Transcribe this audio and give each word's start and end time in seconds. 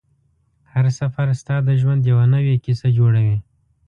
هر 0.71 0.85
سفر 0.99 1.27
ستا 1.41 1.55
د 1.67 1.69
ژوند 1.81 2.01
یوه 2.11 2.25
نوې 2.33 2.55
کیسه 2.65 2.87
جوړوي 2.97 3.37